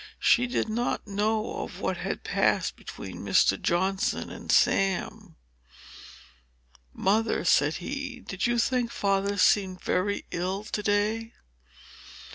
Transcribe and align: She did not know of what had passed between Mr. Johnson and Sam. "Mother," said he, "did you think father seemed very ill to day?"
She 0.17 0.47
did 0.47 0.67
not 0.67 1.05
know 1.05 1.57
of 1.61 1.79
what 1.79 1.97
had 1.97 2.23
passed 2.23 2.75
between 2.75 3.19
Mr. 3.21 3.61
Johnson 3.61 4.31
and 4.31 4.51
Sam. 4.51 5.35
"Mother," 6.91 7.45
said 7.45 7.75
he, 7.75 8.19
"did 8.19 8.47
you 8.47 8.57
think 8.57 8.89
father 8.91 9.37
seemed 9.37 9.79
very 9.79 10.25
ill 10.31 10.63
to 10.63 10.81
day?" 10.81 11.33